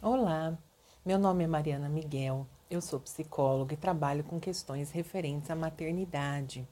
Olá, 0.00 0.56
meu 1.04 1.18
nome 1.18 1.42
é 1.42 1.46
Mariana 1.48 1.88
Miguel, 1.88 2.46
eu 2.70 2.80
sou 2.80 3.00
psicóloga 3.00 3.74
e 3.74 3.76
trabalho 3.76 4.22
com 4.22 4.38
questões 4.38 4.92
referentes 4.92 5.50
à 5.50 5.56
maternidade. 5.56 6.64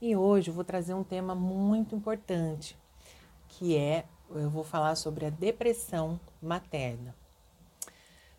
E 0.00 0.16
hoje 0.16 0.48
eu 0.48 0.54
vou 0.54 0.64
trazer 0.64 0.94
um 0.94 1.04
tema 1.04 1.34
muito 1.34 1.94
importante, 1.94 2.78
que 3.46 3.76
é 3.76 4.06
eu 4.30 4.48
vou 4.48 4.64
falar 4.64 4.94
sobre 4.94 5.26
a 5.26 5.30
depressão 5.30 6.18
materna. 6.40 7.14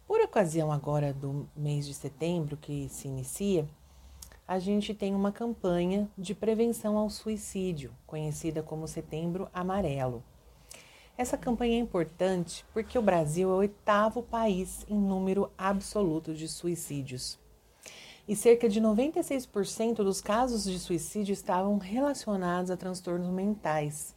Por 0.07 0.19
ocasião 0.19 0.71
agora 0.71 1.13
do 1.13 1.47
mês 1.55 1.85
de 1.85 1.93
setembro 1.93 2.57
que 2.57 2.89
se 2.89 3.07
inicia, 3.07 3.69
a 4.47 4.57
gente 4.57 4.95
tem 4.95 5.13
uma 5.13 5.31
campanha 5.31 6.09
de 6.17 6.33
prevenção 6.33 6.97
ao 6.97 7.07
suicídio, 7.07 7.93
conhecida 8.07 8.63
como 8.63 8.87
Setembro 8.87 9.47
Amarelo. 9.53 10.23
Essa 11.17 11.37
campanha 11.37 11.75
é 11.75 11.79
importante 11.79 12.65
porque 12.73 12.97
o 12.97 13.01
Brasil 13.01 13.49
é 13.49 13.53
o 13.53 13.57
oitavo 13.57 14.23
país 14.23 14.85
em 14.89 14.97
número 14.97 15.51
absoluto 15.57 16.33
de 16.33 16.47
suicídios. 16.47 17.39
E 18.27 18.35
cerca 18.35 18.69
de 18.69 18.79
96% 18.79 19.95
dos 19.95 20.21
casos 20.21 20.63
de 20.63 20.79
suicídio 20.79 21.33
estavam 21.33 21.77
relacionados 21.77 22.71
a 22.71 22.77
transtornos 22.77 23.29
mentais. 23.29 24.15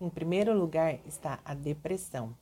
Em 0.00 0.08
primeiro 0.08 0.58
lugar 0.58 0.98
está 1.06 1.40
a 1.44 1.52
depressão. 1.52 2.34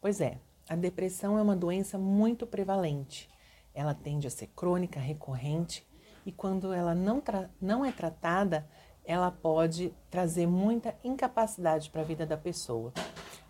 Pois 0.00 0.20
é, 0.20 0.38
a 0.68 0.74
depressão 0.74 1.38
é 1.38 1.42
uma 1.42 1.54
doença 1.54 1.98
muito 1.98 2.46
prevalente. 2.46 3.28
Ela 3.74 3.94
tende 3.94 4.26
a 4.26 4.30
ser 4.30 4.48
crônica, 4.48 4.98
recorrente, 4.98 5.86
e 6.24 6.32
quando 6.32 6.72
ela 6.72 6.94
não, 6.94 7.22
não 7.60 7.84
é 7.84 7.92
tratada, 7.92 8.66
ela 9.04 9.30
pode 9.30 9.94
trazer 10.10 10.46
muita 10.46 10.96
incapacidade 11.02 11.90
para 11.90 12.02
a 12.02 12.04
vida 12.04 12.24
da 12.24 12.36
pessoa. 12.36 12.92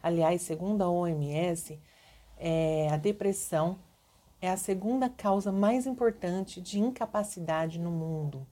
Aliás, 0.02 0.42
segundo 0.42 0.82
a 0.82 0.90
OMS, 0.90 1.80
é, 2.36 2.88
a 2.90 2.96
depressão 2.96 3.78
é 4.40 4.50
a 4.50 4.56
segunda 4.56 5.08
causa 5.08 5.52
mais 5.52 5.86
importante 5.86 6.60
de 6.60 6.80
incapacidade 6.80 7.78
no 7.78 7.90
mundo. 7.90 8.46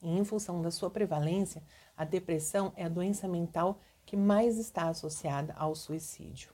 E 0.00 0.16
em 0.16 0.24
função 0.24 0.62
da 0.62 0.70
sua 0.70 0.90
prevalência, 0.90 1.62
a 1.96 2.04
depressão 2.04 2.72
é 2.76 2.84
a 2.84 2.88
doença 2.88 3.26
mental 3.26 3.80
que 4.06 4.16
mais 4.16 4.56
está 4.56 4.88
associada 4.88 5.52
ao 5.54 5.74
suicídio. 5.74 6.52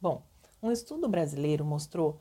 Bom, 0.00 0.22
um 0.62 0.70
estudo 0.70 1.08
brasileiro 1.08 1.64
mostrou 1.64 2.20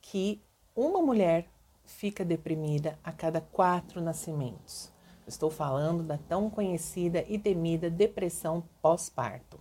que 0.00 0.42
uma 0.74 1.00
mulher 1.00 1.48
fica 1.84 2.24
deprimida 2.24 2.98
a 3.02 3.12
cada 3.12 3.40
quatro 3.40 4.00
nascimentos. 4.00 4.95
Estou 5.26 5.50
falando 5.50 6.04
da 6.04 6.16
tão 6.16 6.48
conhecida 6.48 7.24
e 7.28 7.38
temida 7.38 7.90
depressão 7.90 8.62
pós-parto. 8.80 9.58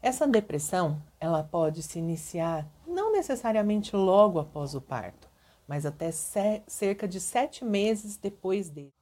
Essa 0.00 0.26
depressão, 0.26 1.02
ela 1.18 1.42
pode 1.42 1.82
se 1.82 1.98
iniciar 1.98 2.64
não 2.86 3.10
necessariamente 3.10 3.96
logo 3.96 4.38
após 4.38 4.74
o 4.74 4.80
parto, 4.80 5.28
mas 5.66 5.84
até 5.84 6.12
cerca 6.12 7.08
de 7.08 7.20
sete 7.20 7.64
meses 7.64 8.16
depois 8.16 8.68
dele, 8.70 8.92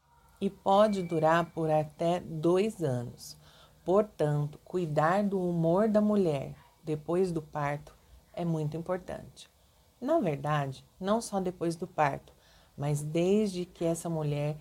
e 0.40 0.48
pode 0.48 1.02
durar 1.02 1.44
por 1.52 1.70
até 1.70 2.20
dois 2.20 2.82
anos. 2.82 3.36
Portanto, 3.84 4.58
cuidar 4.64 5.22
do 5.22 5.38
humor 5.38 5.88
da 5.88 6.00
mulher 6.00 6.54
depois 6.82 7.30
do 7.30 7.42
parto 7.42 7.94
é 8.32 8.46
muito 8.46 8.78
importante. 8.78 9.50
Na 10.00 10.18
verdade, 10.20 10.84
não 10.98 11.20
só 11.20 11.38
depois 11.38 11.76
do 11.76 11.86
parto, 11.86 12.32
mas 12.76 13.02
desde 13.02 13.66
que 13.66 13.84
essa 13.84 14.08
mulher 14.08 14.56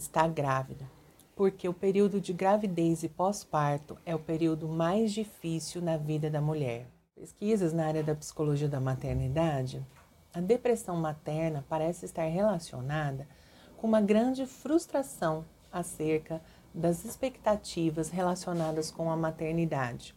está 0.00 0.26
grávida, 0.26 0.90
porque 1.36 1.68
o 1.68 1.74
período 1.74 2.20
de 2.20 2.32
gravidez 2.32 3.02
e 3.02 3.08
pós-parto 3.08 3.98
é 4.06 4.14
o 4.14 4.18
período 4.18 4.66
mais 4.66 5.12
difícil 5.12 5.82
na 5.82 5.96
vida 5.98 6.30
da 6.30 6.40
mulher. 6.40 6.86
Pesquisas 7.14 7.72
na 7.74 7.86
área 7.86 8.02
da 8.02 8.14
psicologia 8.14 8.68
da 8.68 8.80
maternidade, 8.80 9.84
a 10.32 10.40
depressão 10.40 10.96
materna 10.96 11.64
parece 11.68 12.06
estar 12.06 12.24
relacionada 12.24 13.28
com 13.76 13.86
uma 13.86 14.00
grande 14.00 14.46
frustração 14.46 15.44
acerca 15.70 16.40
das 16.74 17.04
expectativas 17.04 18.08
relacionadas 18.08 18.90
com 18.90 19.10
a 19.10 19.16
maternidade, 19.16 20.14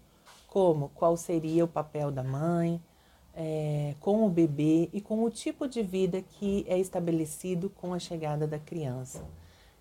como 0.47 0.89
qual 0.95 1.17
seria 1.17 1.65
o 1.65 1.67
papel 1.67 2.09
da 2.09 2.23
mãe, 2.23 2.81
é, 3.35 3.95
com 3.99 4.25
o 4.25 4.29
bebê 4.29 4.89
e 4.93 5.01
com 5.01 5.23
o 5.23 5.29
tipo 5.29 5.67
de 5.67 5.81
vida 5.83 6.21
que 6.21 6.63
é 6.69 6.77
estabelecido 6.77 7.69
com 7.69 7.93
a 7.93 7.99
chegada 7.99 8.47
da 8.47 8.59
criança. 8.59 9.25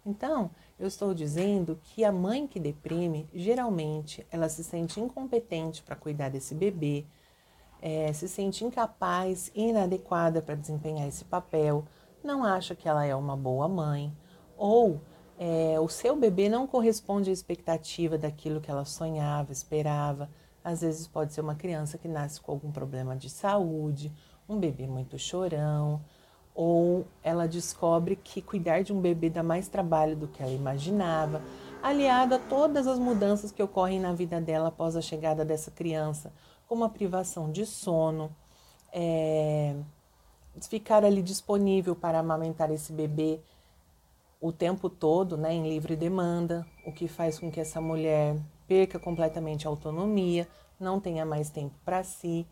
Então, 0.05 0.51
eu 0.79 0.89
estou 0.89 1.15
dizendo 1.15 1.79
que 1.83 2.05
a 2.05 2.11
mãe 2.11 2.47
que 2.47 2.59
deprime, 2.59 3.29
geralmente, 3.33 4.27
ela 4.31 4.49
se 4.49 4.65
sente 4.65 5.01
incompetente 5.01 5.83
para 5.83 5.95
cuidar 5.95 6.29
desse 6.29 6.55
bebê, 6.55 7.07
é, 7.81 8.13
se 8.13 8.29
sente 8.29 8.65
incapaz 8.65 9.51
inadequada 9.55 10.43
para 10.43 10.57
desempenhar 10.57 11.07
esse 11.07 11.25
papel, 11.25 11.85
não 12.23 12.45
acha 12.45 12.75
que 12.75 12.89
ela 12.89 13.05
é 13.05 13.15
uma 13.15 13.37
boa 13.37 13.69
mãe, 13.69 14.13
ou 14.57 15.01
é, 15.39 15.79
o 15.81 15.89
seu 15.89 16.15
bebê 16.15 16.49
não 16.49 16.67
corresponde 16.67 17.31
à 17.31 17.33
expectativa 17.33 18.17
daquilo 18.17 18.61
que 18.61 18.71
ela 18.71 18.85
sonhava, 18.85 19.53
esperava. 19.53 20.31
Às 20.65 20.83
vezes 20.83 21.09
pode 21.09 21.33
ser 21.33 21.41
uma 21.41 21.57
criança 21.57 21.99
que 21.99 22.07
nasce 22.07 22.41
com 22.41 22.53
algum 22.53 22.71
problema 22.71 23.17
de 23.17 23.29
saúde, 23.29 24.13
um 24.49 24.59
bebê 24.59 24.87
muito 24.87 25.19
chorão, 25.19 26.01
ou 26.55 27.07
ela 27.23 27.49
descobre 27.49 28.17
que 28.17 28.43
cuidar 28.43 28.83
de 28.83 28.93
um 28.93 29.01
bebê 29.01 29.31
dá 29.31 29.43
mais 29.43 29.69
trabalho 29.69 30.17
do 30.17 30.29
que 30.29 30.43
ela 30.43 30.53
imaginava, 30.53 31.43
aliado 31.83 32.35
a 32.35 32.39
todas 32.39 32.87
as 32.87 32.99
mudanças 32.99 33.51
que 33.51 33.63
ocorrem 33.63 34.01
na 34.01 34.13
vida 34.13 34.41
dela 34.41 34.69
após 34.69 34.97
a 34.97 35.01
chegada 35.01 35.45
dessa 35.45 35.71
criança, 35.71 36.33
como 36.69 36.85
a 36.85 36.89
privação 36.89 37.51
de 37.51 37.65
sono, 37.67 38.35
é, 38.93 39.75
ficar 40.69 41.05
ali 41.05 41.23
disponível 41.23 41.97
para 41.97 42.19
amamentar 42.19 42.71
esse 42.71 42.93
bebê 42.93 43.41
o 44.43 44.51
tempo 44.51 44.91
todo, 44.91 45.37
né, 45.37 45.55
em 45.55 45.69
livre 45.69 45.95
demanda, 45.95 46.67
o 46.85 46.93
que 46.93 47.07
faz 47.07 47.39
com 47.39 47.49
que 47.49 47.61
essa 47.61 47.81
mulher 47.81 48.37
perca 48.67 48.99
completamente 48.99 49.69
a 49.69 49.71
autonomia, 49.71 50.49
não 50.81 50.99
tenha 50.99 51.25
mais 51.25 51.49
tempo 51.49 51.77
para 51.85 52.03
si. 52.03 52.45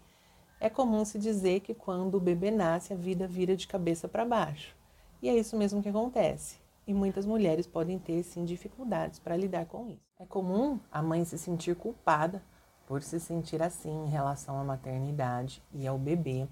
É 0.62 0.68
comum 0.68 1.06
se 1.06 1.18
dizer 1.18 1.60
que 1.60 1.72
quando 1.72 2.16
o 2.16 2.20
bebê 2.20 2.50
nasce, 2.50 2.92
a 2.92 2.96
vida 2.96 3.26
vira 3.26 3.56
de 3.56 3.66
cabeça 3.66 4.06
para 4.06 4.26
baixo. 4.26 4.76
E 5.22 5.28
é 5.30 5.34
isso 5.34 5.56
mesmo 5.56 5.82
que 5.82 5.88
acontece. 5.88 6.58
E 6.86 6.92
muitas 6.92 7.24
mulheres 7.24 7.66
podem 7.66 7.98
ter, 7.98 8.22
sim, 8.22 8.44
dificuldades 8.44 9.18
para 9.18 9.38
lidar 9.38 9.64
com 9.64 9.88
isso. 9.88 10.04
É 10.18 10.26
comum 10.26 10.78
a 10.92 11.00
mãe 11.00 11.24
se 11.24 11.38
sentir 11.38 11.74
culpada 11.74 12.42
por 12.86 13.02
se 13.02 13.18
sentir 13.18 13.62
assim 13.62 14.04
em 14.04 14.10
relação 14.10 14.60
à 14.60 14.64
maternidade 14.64 15.62
e 15.72 15.86
ao 15.86 15.96
bebê. 15.96 16.46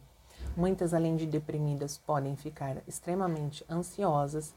Muitas, 0.57 0.95
além 0.95 1.15
de 1.15 1.27
deprimidas, 1.27 1.99
podem 1.99 2.35
ficar 2.35 2.79
extremamente 2.87 3.63
ansiosas, 3.69 4.55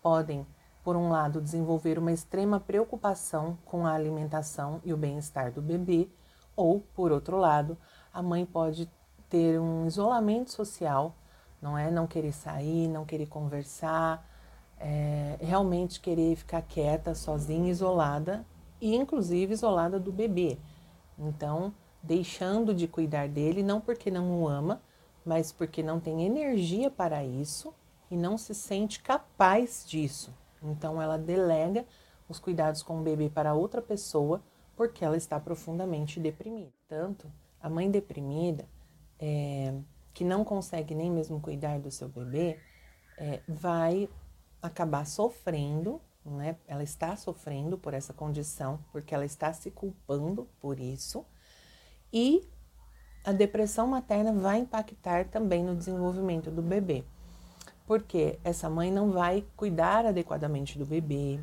podem, 0.00 0.46
por 0.82 0.96
um 0.96 1.10
lado, 1.10 1.42
desenvolver 1.42 1.98
uma 1.98 2.12
extrema 2.12 2.58
preocupação 2.58 3.58
com 3.66 3.86
a 3.86 3.92
alimentação 3.92 4.80
e 4.82 4.94
o 4.94 4.96
bem-estar 4.96 5.52
do 5.52 5.60
bebê, 5.60 6.08
ou, 6.56 6.80
por 6.94 7.10
outro 7.12 7.36
lado, 7.36 7.76
a 8.14 8.22
mãe 8.22 8.46
pode 8.46 8.88
ter 9.28 9.58
um 9.58 9.88
isolamento 9.88 10.52
social, 10.52 11.16
não 11.60 11.76
é? 11.76 11.90
Não 11.90 12.06
querer 12.06 12.32
sair, 12.32 12.86
não 12.86 13.04
querer 13.04 13.26
conversar, 13.26 14.24
é, 14.78 15.36
realmente 15.40 16.00
querer 16.00 16.36
ficar 16.36 16.62
quieta, 16.62 17.12
sozinha, 17.16 17.68
isolada 17.68 18.46
e 18.80 18.94
inclusive 18.94 19.52
isolada 19.52 19.98
do 19.98 20.12
bebê. 20.12 20.56
Então, 21.18 21.74
deixando 22.00 22.72
de 22.72 22.86
cuidar 22.86 23.28
dele, 23.28 23.64
não 23.64 23.80
porque 23.80 24.12
não 24.12 24.40
o 24.40 24.48
ama, 24.48 24.80
mas 25.24 25.50
porque 25.50 25.82
não 25.82 25.98
tem 25.98 26.24
energia 26.24 26.90
para 26.90 27.24
isso 27.24 27.74
e 28.08 28.16
não 28.16 28.38
se 28.38 28.54
sente 28.54 29.02
capaz 29.02 29.84
disso. 29.84 30.32
Então, 30.62 31.02
ela 31.02 31.18
delega 31.18 31.84
os 32.28 32.38
cuidados 32.38 32.80
com 32.80 33.00
o 33.00 33.02
bebê 33.02 33.28
para 33.28 33.54
outra 33.54 33.82
pessoa 33.82 34.40
porque 34.76 35.04
ela 35.04 35.16
está 35.16 35.40
profundamente 35.40 36.20
deprimida. 36.20 36.72
Tanto 36.88 37.28
a 37.64 37.70
mãe 37.70 37.90
deprimida, 37.90 38.68
é, 39.18 39.72
que 40.12 40.22
não 40.22 40.44
consegue 40.44 40.94
nem 40.94 41.10
mesmo 41.10 41.40
cuidar 41.40 41.80
do 41.80 41.90
seu 41.90 42.10
bebê, 42.10 42.60
é, 43.16 43.40
vai 43.48 44.06
acabar 44.60 45.06
sofrendo, 45.06 45.98
né? 46.22 46.56
ela 46.68 46.82
está 46.82 47.16
sofrendo 47.16 47.78
por 47.78 47.94
essa 47.94 48.12
condição, 48.12 48.78
porque 48.92 49.14
ela 49.14 49.24
está 49.24 49.50
se 49.54 49.70
culpando 49.70 50.46
por 50.60 50.78
isso, 50.78 51.24
e 52.12 52.46
a 53.24 53.32
depressão 53.32 53.86
materna 53.86 54.30
vai 54.30 54.58
impactar 54.58 55.28
também 55.28 55.64
no 55.64 55.74
desenvolvimento 55.74 56.50
do 56.50 56.60
bebê, 56.60 57.02
porque 57.86 58.38
essa 58.44 58.68
mãe 58.68 58.92
não 58.92 59.10
vai 59.10 59.42
cuidar 59.56 60.04
adequadamente 60.04 60.78
do 60.78 60.84
bebê, 60.84 61.40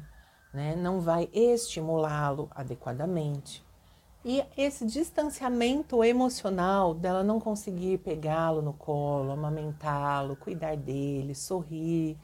né? 0.54 0.76
não 0.76 1.00
vai 1.00 1.28
estimulá-lo 1.34 2.48
adequadamente, 2.54 3.66
e 4.24 4.44
esse 4.56 4.86
distanciamento 4.86 6.04
emocional 6.04 6.94
dela 6.94 7.24
não 7.24 7.40
conseguir 7.40 7.98
pegá-lo 8.00 8.62
no 8.62 8.74
colo, 8.74 9.32
amamentá-lo, 9.32 10.36
cuidar 10.36 10.78
dele, 10.78 11.34
sorrir, 11.34 12.18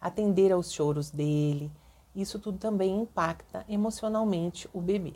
atender 0.00 0.52
aos 0.52 0.70
choros 0.70 1.10
dele, 1.10 1.72
isso 2.14 2.38
tudo 2.38 2.58
também 2.58 3.00
impacta 3.00 3.64
emocionalmente 3.68 4.68
o 4.72 4.80
bebê. 4.80 5.14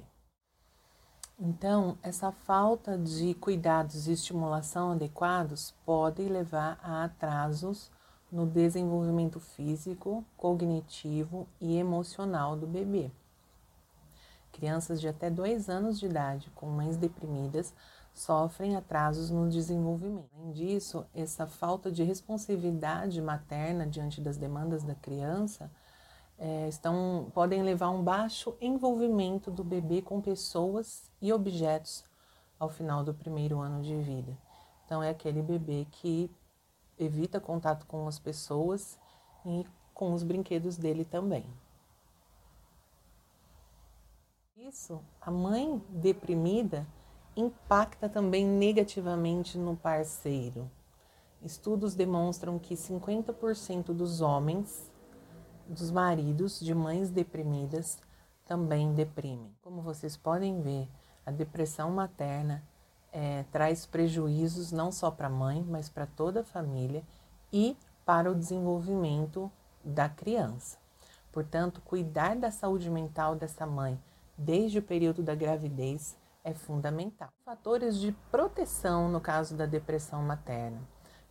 Então, 1.39 1.99
essa 2.03 2.33
falta 2.33 2.97
de 2.97 3.35
cuidados 3.35 4.09
e 4.09 4.13
estimulação 4.13 4.93
adequados 4.93 5.75
pode 5.85 6.23
levar 6.23 6.79
a 6.83 7.05
atrasos 7.05 7.91
no 8.33 8.47
desenvolvimento 8.47 9.39
físico, 9.39 10.25
cognitivo 10.35 11.47
e 11.61 11.77
emocional 11.77 12.57
do 12.57 12.67
bebê. 12.67 13.11
Crianças 14.57 15.03
de 15.03 15.07
até 15.07 15.29
dois 15.29 15.69
anos 15.69 16.01
de 16.01 16.07
idade 16.07 16.51
com 16.55 16.65
mães 16.65 16.97
deprimidas 16.97 17.75
sofrem 18.15 18.75
atrasos 18.75 19.31
no 19.31 19.51
desenvolvimento. 19.51 20.31
Além 20.35 20.53
disso, 20.53 21.05
essa 21.15 21.47
falta 21.47 21.93
de 21.93 22.03
responsividade 22.03 23.21
materna 23.21 23.87
diante 23.87 24.19
das 24.19 24.39
demandas 24.39 24.83
da 24.83 24.95
criança 24.95 25.71
é, 26.39 26.67
estão, 26.69 27.31
podem 27.35 27.63
levar 27.63 27.89
a 27.89 27.91
um 27.91 28.03
baixo 28.03 28.57
envolvimento 28.59 29.51
do 29.51 29.63
bebê 29.63 30.01
com 30.01 30.23
pessoas 30.23 31.13
e 31.21 31.31
objetos 31.35 32.03
ao 32.59 32.71
final 32.71 33.05
do 33.05 33.13
primeiro 33.13 33.61
ano 33.61 33.83
de 33.83 33.95
vida. 34.01 34.39
Então, 34.87 35.03
é 35.03 35.11
aquele 35.11 35.43
bebê 35.43 35.87
que 35.91 36.31
evita 36.99 37.39
contato 37.39 37.85
com 37.85 38.09
as 38.09 38.19
pessoas 38.19 38.99
e 39.45 39.67
com 39.93 40.15
os 40.15 40.23
brinquedos 40.23 40.79
dele 40.79 41.05
também. 41.05 41.45
Isso, 44.69 45.01
a 45.21 45.31
mãe 45.31 45.81
deprimida 45.91 46.85
impacta 47.37 48.09
também 48.09 48.45
negativamente 48.45 49.57
no 49.57 49.77
parceiro. 49.77 50.69
Estudos 51.41 51.95
demonstram 51.95 52.59
que 52.59 52.75
50% 52.75 53.93
dos 53.93 54.21
homens 54.21 54.91
dos 55.69 55.93
maridos 55.93 56.59
de 56.59 56.75
mães 56.75 57.11
deprimidas 57.11 58.01
também 58.45 58.93
deprimem. 58.93 59.55
Como 59.63 59.83
vocês 59.83 60.17
podem 60.17 60.61
ver, 60.61 60.89
a 61.25 61.31
depressão 61.31 61.93
materna 61.93 62.65
é, 63.13 63.45
traz 63.53 63.87
prejuízos 63.87 64.73
não 64.73 64.91
só 64.91 65.13
para 65.13 65.29
a 65.29 65.31
mãe, 65.31 65.65
mas 65.69 65.89
para 65.89 66.07
toda 66.07 66.41
a 66.41 66.45
família 66.45 67.05
e 67.53 67.77
para 68.05 68.33
o 68.33 68.35
desenvolvimento 68.35 69.49
da 69.85 70.09
criança. 70.09 70.77
Portanto, 71.31 71.81
cuidar 71.85 72.35
da 72.35 72.51
saúde 72.51 72.91
mental 72.91 73.37
dessa 73.37 73.65
mãe 73.65 73.97
desde 74.37 74.79
o 74.79 74.83
período 74.83 75.23
da 75.23 75.35
gravidez 75.35 76.17
é 76.45 76.55
fundamental. 76.55 77.31
Fatores 77.45 77.99
de 77.99 78.13
proteção 78.31 79.09
no 79.09 79.21
caso 79.21 79.57
da 79.57 79.67
depressão 79.67 80.23
materna 80.23 80.81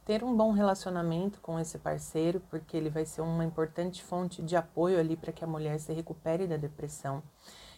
ter 0.05 0.23
um 0.23 0.37
bom 0.37 0.51
relacionamento 0.51 1.41
com 1.41 1.59
esse 1.59 1.79
parceiro, 1.79 2.39
porque 2.47 2.77
ele 2.77 2.91
vai 2.91 3.05
ser 3.05 3.21
uma 3.21 3.43
importante 3.43 4.03
fonte 4.03 4.41
de 4.43 4.55
apoio 4.55 4.99
ali 4.99 5.17
para 5.17 5.33
que 5.33 5.43
a 5.43 5.47
mulher 5.47 5.79
se 5.79 5.91
recupere 5.91 6.45
da 6.45 6.55
depressão. 6.55 7.23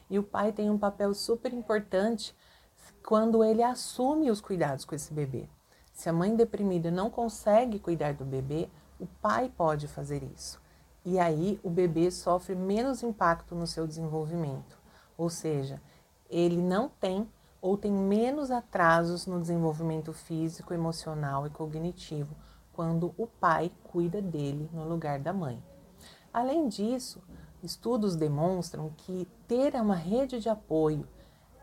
E 0.09 0.19
o 0.19 0.24
pai 0.24 0.51
tem 0.51 0.69
um 0.69 0.77
papel 0.77 1.13
super 1.13 1.53
importante 1.53 2.35
quando 3.01 3.44
ele 3.44 3.63
assume 3.63 4.29
os 4.29 4.41
cuidados 4.41 4.83
com 4.83 4.94
esse 4.94 5.13
bebê. 5.13 5.47
Se 5.94 6.09
a 6.09 6.13
mãe 6.13 6.35
deprimida 6.35 6.91
não 6.91 7.09
consegue 7.09 7.79
cuidar 7.79 8.13
do 8.13 8.25
bebê, 8.25 8.69
o 9.00 9.07
pai 9.07 9.50
pode 9.56 9.88
fazer 9.88 10.21
isso. 10.21 10.62
E 11.06 11.18
aí 11.18 11.57
o 11.63 11.69
bebê 11.69 12.12
sofre 12.12 12.56
menos 12.56 13.03
impacto 13.03 13.56
no 13.56 13.65
seu 13.65 13.88
desenvolvimento. 13.88 14.76
Ou 15.18 15.30
seja, 15.30 15.81
ele 16.30 16.62
não 16.62 16.88
tem 16.88 17.28
ou 17.60 17.78
tem 17.78 17.92
menos 17.92 18.52
atrasos 18.52 19.25
no 19.25 19.42
desenvolvimento 19.42 20.14
físico, 20.14 20.74
emocional 20.74 21.48
e 21.48 21.50
cognitivo 21.50 22.36
quando 22.72 23.14
o 23.18 23.25
pai 23.25 23.72
cuida 23.86 24.22
dele 24.22 24.69
no 24.72 24.88
lugar 24.88 25.19
da 25.19 25.34
mãe. 25.34 25.62
Além 26.31 26.68
disso, 26.68 27.22
estudos 27.64 28.16
demonstram 28.16 28.92
que 28.96 29.28
ter 29.48 29.74
uma 29.75 29.96
rede 29.96 30.40
de 30.40 30.48
apoio 30.48 31.08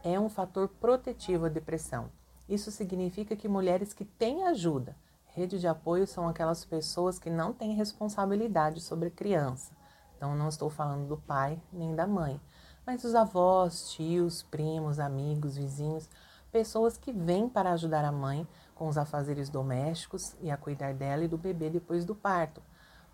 é 0.03 0.19
um 0.19 0.29
fator 0.29 0.69
protetivo 0.69 1.47
à 1.47 1.49
depressão. 1.49 2.11
Isso 2.49 2.71
significa 2.73 3.37
que 3.37 3.49
mulheres 3.49 3.93
que 3.93 4.05
têm 4.05 4.45
ajuda, 4.45 4.97
rede 5.27 5.59
de 5.59 5.67
apoio 5.69 6.07
são 6.07 6.29
aquelas 6.29 6.65
pessoas 6.65 7.19
que 7.19 7.31
não 7.31 7.53
têm 7.53 7.75
responsabilidade 7.75 8.81
sobre 8.81 9.09
a 9.09 9.13
criança. 9.13 9.73
Então, 10.17 10.35
não 10.35 10.49
estou 10.49 10.69
falando 10.69 11.07
do 11.07 11.17
pai 11.17 11.61
nem 11.73 11.95
da 11.95 12.07
mãe, 12.07 12.41
mas 12.87 13.05
os 13.05 13.15
avós, 13.15 13.91
tios, 13.93 14.43
primos, 14.43 14.99
amigos, 14.99 15.57
vizinhos, 15.57 16.09
pessoas 16.53 16.97
que 16.97 17.13
vêm 17.13 17.49
para 17.49 17.73
ajudar 17.73 18.05
a 18.05 18.13
mãe 18.13 18.47
com 18.75 18.89
os 18.89 18.99
afazeres 18.99 19.49
domésticos 19.49 20.37
e 20.41 20.51
a 20.51 20.57
cuidar 20.57 20.95
dela 20.95 21.25
e 21.25 21.29
do 21.29 21.39
bebê 21.39 21.71
depois 21.71 22.05
do 22.05 22.15
parto. 22.15 22.63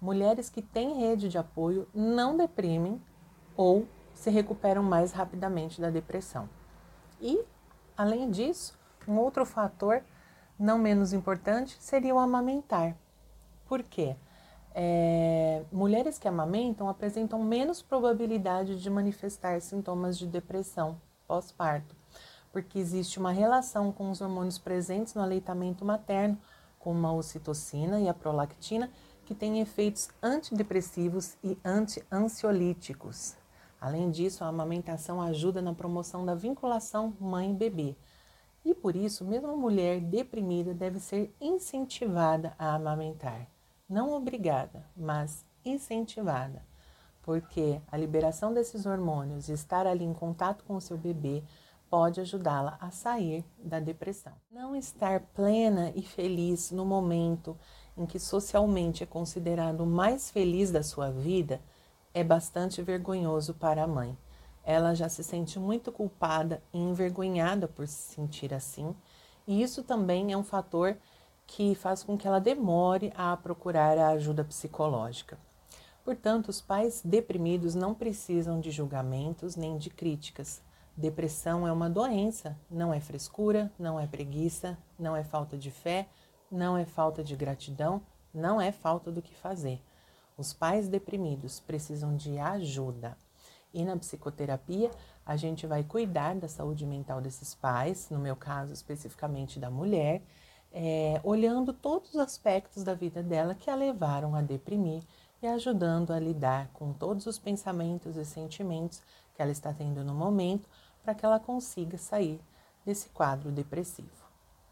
Mulheres 0.01 0.49
que 0.49 0.63
têm 0.63 0.99
rede 0.99 1.29
de 1.29 1.39
apoio 1.39 1.87
não 1.95 2.37
deprimem 2.37 3.01
ou 3.57 3.87
se 4.15 4.31
recuperam 4.31 4.83
mais 4.83 5.13
rapidamente 5.13 5.81
da 5.81 5.91
depressão. 5.91 6.49
E, 7.21 7.43
além 7.97 8.31
disso, 8.31 8.79
um 9.07 9.19
outro 9.19 9.45
fator 9.45 10.03
não 10.59 10.79
menos 10.79 11.13
importante 11.13 11.77
seria 11.81 12.15
o 12.15 12.19
amamentar. 12.19 12.97
Por 13.67 13.83
quê? 13.83 14.17
É, 14.75 15.65
mulheres 15.73 16.19
que 16.19 16.29
amamentam 16.29 16.89
apresentam 16.89 17.43
menos 17.43 17.83
probabilidade 17.83 18.81
de 18.81 18.89
manifestar 18.89 19.61
sintomas 19.61 20.17
de 20.17 20.27
depressão 20.27 21.01
pós-parto, 21.27 21.97
porque 22.53 22.79
existe 22.79 23.19
uma 23.19 23.33
relação 23.33 23.93
com 23.93 24.11
os 24.11 24.21
hormônios 24.21 24.59
presentes 24.59 25.15
no 25.15 25.23
aleitamento 25.23 25.85
materno, 25.85 26.39
como 26.79 27.07
a 27.07 27.13
ocitocina 27.13 28.01
e 28.01 28.09
a 28.09 28.15
prolactina, 28.15 28.91
que 29.25 29.35
têm 29.35 29.61
efeitos 29.61 30.09
antidepressivos 30.23 31.37
e 31.43 31.59
anti-ansiolíticos. 31.65 33.37
Além 33.81 34.11
disso, 34.11 34.45
a 34.45 34.49
amamentação 34.49 35.23
ajuda 35.23 35.63
na 35.63 35.73
promoção 35.73 36.25
da 36.25 36.35
vinculação 36.35 37.15
mãe-bebê. 37.19 37.97
E 38.65 38.75
por 38.75 38.95
isso, 38.95 39.25
mesmo 39.25 39.49
a 39.49 39.57
mulher 39.57 40.01
deprimida 40.01 40.75
deve 40.75 41.01
ser 41.01 41.35
incentivada 41.41 42.55
a 42.59 42.75
amamentar 42.75 43.49
não 43.91 44.15
obrigada, 44.15 44.87
mas 44.97 45.45
incentivada, 45.65 46.65
porque 47.23 47.81
a 47.91 47.97
liberação 47.97 48.55
desses 48.55 48.87
hormônios 48.87 49.49
e 49.49 49.53
estar 49.53 49.85
ali 49.85 50.05
em 50.05 50.15
contato 50.15 50.65
com 50.65 50.77
o 50.77 50.81
seu 50.81 50.97
bebê 50.97 51.43
pode 51.91 52.21
ajudá-la 52.21 52.79
a 52.81 52.93
sair 52.93 53.45
da 53.59 53.81
depressão. 53.81 54.33
Não 54.49 54.77
estar 54.77 55.21
plena 55.35 55.93
e 55.97 56.03
feliz 56.03 56.71
no 56.71 56.87
momento 56.87 57.59
em 57.99 58.07
que 58.07 58.21
socialmente 58.21 59.03
é 59.03 59.07
considerado 59.07 59.81
o 59.81 59.87
mais 59.87 60.31
feliz 60.31 60.71
da 60.71 60.85
sua 60.85 61.11
vida 61.11 61.61
é 62.15 62.23
bastante 62.23 62.81
vergonhoso 62.81 63.55
para 63.55 63.83
a 63.83 63.89
mãe. 63.89 64.17
Ela 64.63 64.95
já 64.95 65.09
se 65.09 65.25
sente 65.25 65.59
muito 65.59 65.91
culpada 65.91 66.63
e 66.73 66.79
envergonhada 66.79 67.67
por 67.67 67.89
se 67.89 68.15
sentir 68.15 68.55
assim, 68.55 68.95
e 69.47 69.63
isso 69.63 69.83
também 69.83 70.31
é 70.31 70.37
um 70.37 70.45
fator 70.45 70.97
que 71.51 71.75
faz 71.75 72.05
com 72.05 72.17
que 72.17 72.29
ela 72.29 72.41
demore 72.41 73.13
a 73.17 73.37
procurar 73.37 73.99
a 73.99 74.11
ajuda 74.11 74.45
psicológica. 74.45 75.37
Portanto, 76.05 76.49
os 76.49 76.61
pais 76.61 77.03
deprimidos 77.05 77.75
não 77.75 77.93
precisam 77.93 78.61
de 78.61 78.71
julgamentos 78.71 79.57
nem 79.57 79.77
de 79.77 79.91
críticas. 79.91 80.63
Depressão 80.97 81.67
é 81.67 81.73
uma 81.73 81.91
doença, 81.91 82.57
não 82.71 82.95
é 82.95 83.01
frescura, 83.01 83.69
não 83.77 83.99
é 83.99 84.07
preguiça, 84.07 84.79
não 84.97 85.17
é 85.17 85.25
falta 85.25 85.59
de 85.59 85.73
fé, 85.73 86.07
não 86.49 86.79
é 86.79 86.85
falta 86.85 87.23
de 87.25 87.35
gratidão, 87.35 88.01
não 88.33 88.61
é 88.61 88.71
falta 88.71 89.11
do 89.11 89.21
que 89.21 89.35
fazer. 89.35 89.83
Os 90.39 90.53
pais 90.53 90.87
deprimidos 90.87 91.59
precisam 91.59 92.17
de 92.17 92.39
ajuda. 92.39 93.19
E 93.75 93.85
na 93.85 93.97
psicoterapia, 93.97 94.93
a 95.27 95.35
gente 95.35 95.67
vai 95.67 95.83
cuidar 95.83 96.37
da 96.37 96.47
saúde 96.47 96.87
mental 96.87 97.21
desses 97.21 97.57
pais, 97.57 98.09
no 98.09 98.21
meu 98.21 98.37
caso 98.37 98.73
especificamente 98.73 99.59
da 99.59 99.69
mulher, 99.69 100.23
é, 100.73 101.21
olhando 101.25 101.73
todos 101.73 102.11
os 102.11 102.17
aspectos 102.17 102.85
da 102.85 102.95
vida 102.95 103.23
dela 103.23 103.55
que 103.55 103.71
a 103.71 103.75
levaram 103.75 104.35
a 104.35 104.41
deprimir 104.41 105.03
e 105.43 105.47
ajudando 105.47 106.13
a 106.13 106.19
lidar 106.19 106.69
com 106.73 106.93
todos 106.93 107.27
os 107.27 107.39
pensamentos 107.39 108.17
e 108.17 108.25
sentimentos 108.25 109.03
que 109.35 109.43
ela 109.43 109.51
está 109.51 109.73
tendo 109.73 110.05
no 110.05 110.15
momento 110.15 110.69
para 111.03 111.15
que 111.15 111.25
ela 111.25 111.41
consiga 111.41 111.97
sair 111.97 112.41
desse 112.85 113.09
quadro 113.09 113.51
depressivo. 113.51 114.09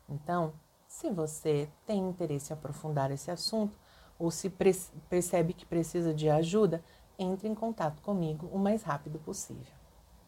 Então, 0.09 0.53
se 0.87 1.11
você 1.11 1.69
tem 1.87 1.99
interesse 2.09 2.53
em 2.53 2.55
aprofundar 2.55 3.11
esse 3.11 3.31
assunto 3.31 3.77
ou 4.19 4.31
se 4.31 4.51
percebe 5.09 5.53
que 5.53 5.67
precisa 5.67 6.13
de 6.13 6.29
ajuda, 6.29 6.83
entre 7.19 7.49
em 7.49 7.55
contato 7.55 8.01
comigo 8.03 8.49
o 8.53 8.59
mais 8.59 8.83
rápido 8.83 9.19
possível. 9.19 9.78